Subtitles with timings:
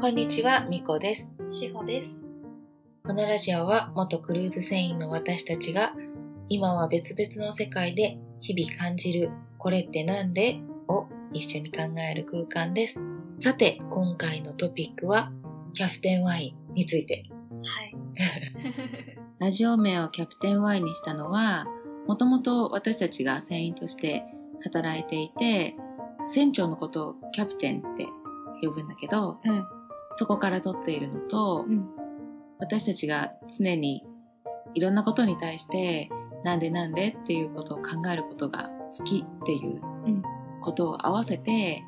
[0.00, 1.30] こんにちは、みこです。
[1.50, 2.16] しほです。
[3.04, 5.92] このラジオは元クルーズ船員の私たちが
[6.48, 10.58] 今は別々の世界で日々感じるこれってなんで
[10.88, 12.98] を一緒に考える空間です。
[13.40, 15.32] さて、今回のトピックは
[15.74, 17.26] キャプテンワインについて。
[17.62, 17.94] はい。
[19.38, 21.66] ラジオ名をキャプテンワインにしたのは、
[22.06, 24.24] もともと私たちが船員として
[24.62, 25.76] 働いていて、
[26.24, 28.06] 船長のことをキャプテンって
[28.62, 29.79] 呼ぶんだけど、うん。
[30.14, 31.88] そこから取っているのと、うん。
[32.58, 34.04] 私たちが常に
[34.74, 36.10] いろんなことに対して
[36.44, 40.22] なんでなんでっていうことを考えることが好きっていううん
[40.60, 41.82] ことを合わせて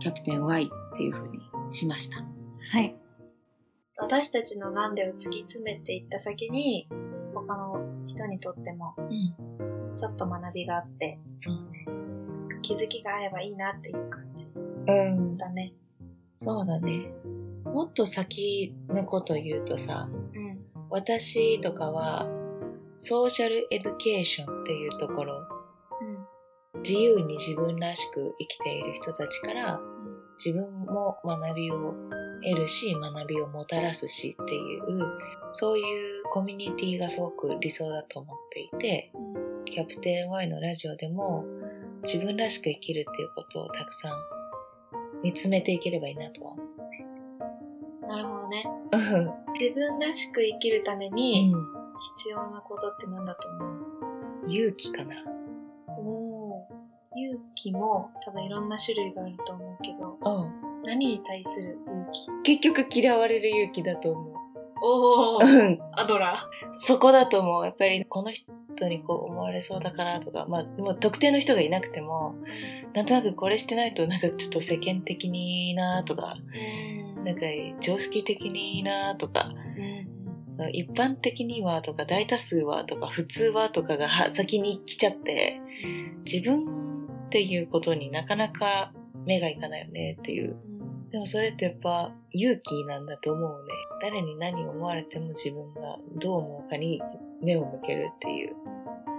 [0.00, 1.38] キャプテン Y っていうふうに
[1.70, 2.16] しました。
[2.72, 2.96] はい。
[3.96, 6.88] 私たちのなんでを突き詰めていった先に、
[7.34, 11.86] 他の人にとってもうん、ちょっと学びがあって、そうね。
[12.62, 15.72] 気づきがあればいいなっていう感じうん、だね。
[16.36, 17.12] そうだね。
[17.72, 20.58] もっと先のこと言うとさ、うん。
[20.90, 22.28] 私とかは
[22.98, 25.46] social education っていうところ、
[26.74, 26.82] うん。
[26.82, 29.80] 自由に自分らしく生きている人たちから
[30.44, 31.94] 自分も学びを
[32.42, 35.06] 得るし学びをもたらすしっていう
[35.52, 35.82] そうい
[36.20, 39.64] うコミュニティがすごく理想だと思っていてうん。
[39.64, 41.44] Captain Why のラジオでも
[42.04, 44.12] 自分らしく生きるっていうことをたくさん
[45.22, 46.67] 見つめていければいいなとは思
[48.08, 48.64] なるほどね。
[48.92, 48.96] う。
[49.60, 51.56] 自分らしく生きるためうにん、
[52.16, 53.58] 必要なことって何だと思
[54.46, 54.50] う？
[54.50, 55.14] 勇気かな。
[55.98, 56.78] おー
[57.16, 60.82] 勇気も多分いろんな種類があると思うけど、うん。
[60.84, 62.06] 何に対する勇
[62.44, 62.58] 気？
[62.58, 64.34] 結局嫌われる勇気だと思う。
[64.80, 65.80] おうん。
[65.92, 66.48] アドラ
[66.78, 67.64] そこだと思う。
[67.64, 72.36] やっぱりこの人にこう思われそうだからとか、まあ、もう特定の人がいなくても、
[72.94, 77.07] なんとなくこれしてないとなんかちょっと世間的になとか、ー。
[77.28, 77.42] なんか
[77.82, 79.52] 常識的になとか、
[80.56, 80.70] うん。
[80.72, 85.60] 一般的にはとか大多数はとか普通はとかがは先に来ちゃって、
[86.24, 88.94] 自分っていうことになかなか
[89.26, 90.58] 目がいかないよねっていう。
[91.12, 93.74] でもそれってやっぱ勇気なんだと思うね。
[94.00, 97.02] 誰に何を思われても自分がどう思うかに
[97.42, 98.56] 目を向けるっていう。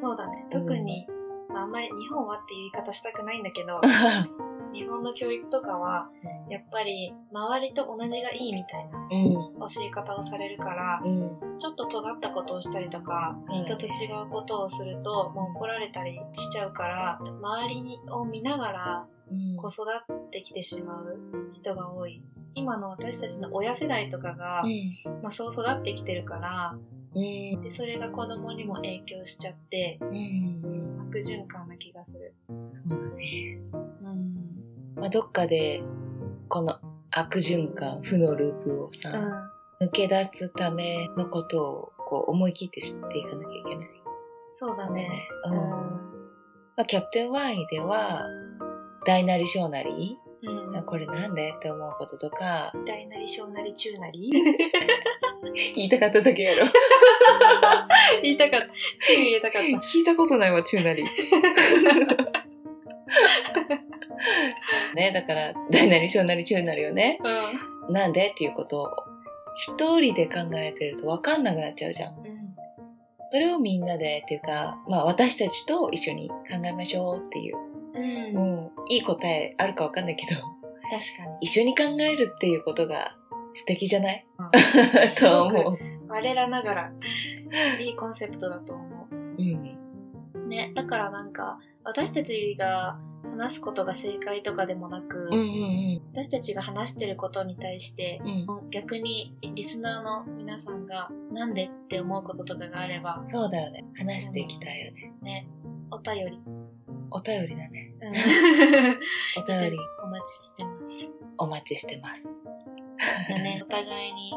[0.00, 0.46] そうだね。
[0.52, 1.08] 特に、
[1.48, 3.80] まあ、あんまり日本はっていう言い方したくないんだけど、
[4.76, 6.08] 日本の教育とかは、
[6.50, 9.34] やっぱり周りと同じがいいみたいなうん。
[9.68, 11.58] 教え方をされるから、うん。
[11.58, 21.18] ちょっと尖ったことをしたりとか、うん人と違うことをすると、もう怒られたりしちゃうから、周りにを見ながらうん子育ってきてしまう
[21.54, 22.22] 人が多い。
[22.54, 24.62] 今の私たちの親世代とかが、
[25.22, 26.76] まあ、そう育ってきてるから、
[27.14, 27.62] うん。
[27.62, 30.98] でそれが子供にも影響しちゃって、うん。
[31.08, 32.34] 悪循環な気がする。
[32.72, 33.58] そうだね。
[34.02, 34.45] うん。
[34.96, 35.82] まあ、どっかで、
[36.48, 36.78] この
[37.10, 43.88] 悪循環、負のループをさ、抜け出すためのことを、こう、思い切って知っていかなきゃいけない。
[44.58, 45.28] そうだね。
[45.44, 45.52] うん。
[46.76, 48.26] まあ、キャプテンワインでは、
[49.04, 50.76] 大なり小なり、うん。
[50.76, 54.30] あこれなんでって思うこととか、大なり小なり中なり？
[55.76, 56.66] 言いたかっただけやろ。
[58.22, 58.66] 言いたかった。
[59.06, 59.68] 中入れたかった。
[59.68, 61.04] 聞いたことないわ、中なり。
[64.94, 67.18] ね、だから、大なり小なり中なりをね、
[67.88, 68.88] うなんでっていうことを、
[69.56, 72.14] 一人で考えてると分かんなくなっちゃうじゃん。
[72.14, 72.16] ん。
[73.30, 77.56] それをみんなでっていうか、まあ私たちと一緒に考えましょうっていう。
[77.94, 78.36] うん。
[78.36, 78.72] うん。
[78.88, 80.48] いい答えあるか分かんないけど、確
[81.16, 81.36] かに。
[81.40, 83.16] 一緒に考えるっていうことが
[83.54, 84.26] 素敵じゃない？
[85.08, 85.78] すごくと思う。
[86.08, 86.92] 我らながら、
[87.80, 89.06] いいコンセプトだと思
[89.38, 89.78] うん。
[90.34, 90.48] う。
[90.48, 90.70] ね。
[90.74, 98.28] だからなんか、私たちが話すことが正解とかでもなく、うんうん私たちが話してることに対して、うん。
[98.48, 98.70] うん。
[98.70, 103.84] 逆にリスナーの皆さんがなんでって思うこととかがあれば、そうだよね。
[103.96, 105.12] 話していきたいよね。
[105.22, 105.48] ね、
[105.90, 106.40] お便り。
[107.10, 107.92] お便りだね。
[108.00, 108.12] うん
[109.42, 111.08] お便りお待ちしてます。
[111.38, 112.42] お待ちしてます。
[113.28, 114.32] でね、 お互いに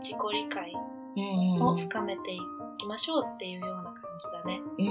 [0.00, 0.72] 自己理解
[1.16, 2.38] うんを深めてい
[2.78, 4.60] きましょうっていうような感じだね。
[4.78, 4.82] う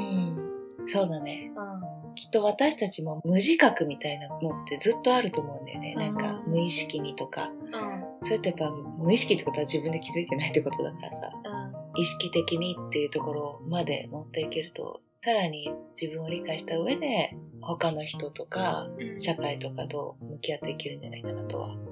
[0.84, 0.88] ん。
[0.88, 1.52] そうだね。
[1.56, 2.03] うん。
[2.16, 5.96] きっと私たちも無自覚みたいなのってずっとあると思うんだよね。
[5.96, 7.50] なんかうん無意識にとか。
[7.50, 8.04] うん。
[8.24, 11.32] それってやっぱ無意識ってことは自分で気づいてないってことだからさ。
[11.34, 12.00] うん。
[12.00, 21.84] 意識的にっていうところまで持っていけると、さらに自分を理解した上で、他の人とか、うん社会とかと向き合っていけるんじゃないかなとは思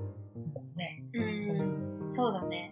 [0.74, 1.04] うね。
[1.14, 1.22] う
[2.08, 2.12] ん。
[2.12, 2.71] そうだね。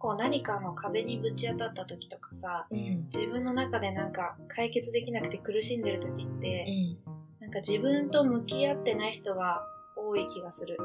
[0.00, 3.04] 結構何かの壁にぶち当たった時とかさ、うん。
[3.12, 7.42] 自分の中でなんか解決できなくて苦しんでる時って、うん。
[7.42, 9.62] なんか自分と向き合ってない人が
[9.96, 10.78] 多多い気がする。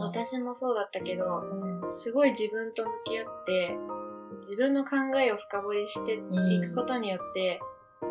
[0.00, 1.94] 私もそうだったけど、うん。
[1.94, 3.76] すごい自分と向き合って、
[4.40, 7.60] 自分の考えを深掘りしていくことによって、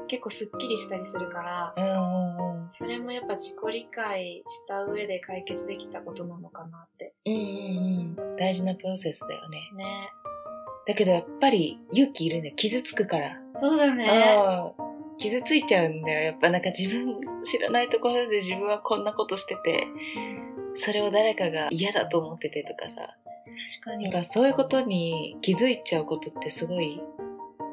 [0.08, 2.70] 結構スッキリしたりするから、うんうんうん。
[2.72, 7.14] それもやっぱ自己理解した上で解決できたことなのかなって。
[7.26, 8.36] うんうんうん。
[8.38, 9.60] 大事なプロセスだよね。
[9.76, 9.86] ね。
[10.88, 12.54] だけどやっぱり勇気いるね。
[12.56, 13.42] 傷つくから。
[13.62, 14.76] そうだね。
[14.78, 16.24] うん傷ついちゃうんだよ。
[16.24, 19.88] やっぱなんか自分知らないところで自分はこんなことしてて、
[20.76, 22.96] それを誰かが嫌だと思っててとかさ。
[22.96, 24.06] 確かに。
[24.06, 27.02] やっぱそういうことに気づいちゃうことってすごい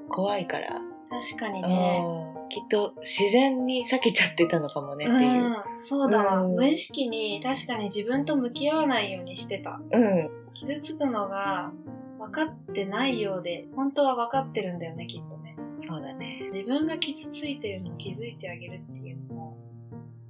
[0.08, 0.80] 怖いから。
[1.10, 2.02] 確かにね。
[2.34, 5.44] うんきっと自然に避けちゃってたのかもねっていう。
[5.44, 9.80] うん、そうだ無意識に確かに自分と向き合わないようにしてた。
[9.90, 10.30] うん。
[10.52, 11.72] 傷つくのが
[12.18, 15.56] 分かってないようで、本当は分かってるんだよね、きっとね。
[15.78, 16.50] そうだね。
[16.52, 19.56] 自分が傷ついてるのを気づいてあげるっていうのも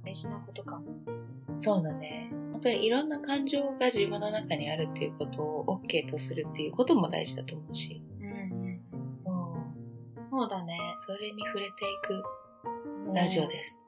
[0.05, 0.85] 大事なことかも。
[1.53, 2.31] そうだね。
[2.51, 8.03] 本当にいろんな感情が自分の中にあるっていうことを OK とするっていうことも大事だと思うし。
[10.41, 10.95] そうだね。
[10.97, 12.23] それに触れていく
[13.13, 13.79] ラジオです。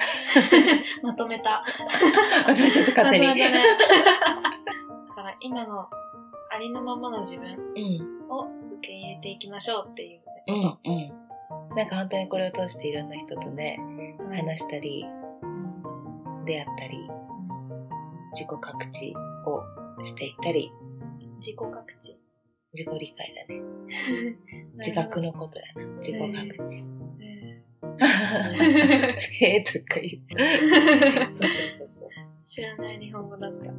[1.02, 1.62] まとめた。
[2.48, 3.26] 私ちょっと勝手に。
[3.26, 3.62] まとめたね
[5.08, 5.80] だから今の
[6.50, 8.30] ありのままの自分うん。
[8.30, 8.46] を
[8.78, 11.76] 受け入れていきましょうっていううんこうん。
[11.76, 13.78] なんか本当にこれを通していろんな人とね、
[14.18, 14.24] と。
[14.24, 15.04] 話したり、
[15.42, 17.10] うん出会ったり、
[18.32, 19.14] 自己覚知
[19.98, 20.72] をしていったり、
[21.40, 22.23] 自己覚知。
[22.74, 23.62] 自己理解だね。
[24.78, 25.88] 自覚のことやな。
[25.98, 26.80] 自己覚知。
[26.80, 27.04] うん
[29.40, 30.20] へ えとか言
[31.28, 31.32] う。
[31.32, 32.08] そうそうそうそう。
[32.44, 33.66] 知らない日本語だった。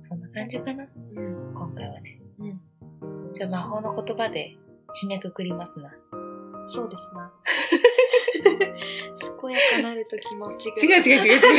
[0.00, 1.54] そんな感じかな、うん。
[1.54, 2.20] 今回はね。
[2.38, 2.60] うん。
[3.32, 4.56] じゃあ魔法の言葉で
[5.02, 5.92] 締めくくりますな。
[6.68, 7.23] そうですな。
[9.44, 10.96] 健やかなると気持ちが。
[10.96, 11.56] 違う違う違う違う違う違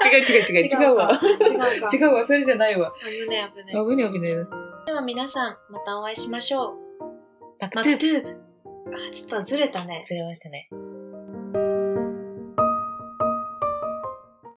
[0.00, 1.10] う違う違う違う違うわ。
[1.12, 1.88] 違うか。
[1.96, 2.92] 違うわ、それじゃないわ。
[3.04, 3.72] 危ね危ね。
[3.72, 4.46] 危ね危ね。
[4.86, 6.74] では皆さん、またお会いしましょう。
[7.60, 8.28] バックマトゥークトゥーブ。
[8.96, 10.02] あ、ちょっとずれたね。
[10.04, 10.68] ずれましたね。